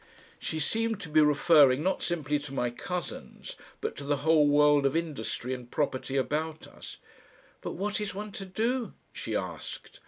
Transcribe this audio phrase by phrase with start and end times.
[0.39, 4.83] She seemed to be referring not simply to my cousins, but to the whole world
[4.83, 6.97] of industry and property about us.
[7.61, 9.99] "But what is one to do?" she asked.